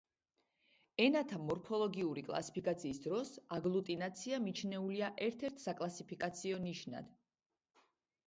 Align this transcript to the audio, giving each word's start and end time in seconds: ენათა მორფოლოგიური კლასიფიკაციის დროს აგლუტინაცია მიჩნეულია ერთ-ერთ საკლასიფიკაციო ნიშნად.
ენათა 1.03 1.37
მორფოლოგიური 1.47 2.21
კლასიფიკაციის 2.29 3.01
დროს 3.03 3.33
აგლუტინაცია 3.57 4.39
მიჩნეულია 4.47 5.11
ერთ-ერთ 5.27 5.61
საკლასიფიკაციო 5.65 6.63
ნიშნად. 6.65 7.13